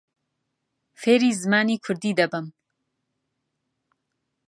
فێری 1.01 1.31
زمانی 1.43 1.81
کوردی 1.83 2.11
دەبم. 2.19 2.45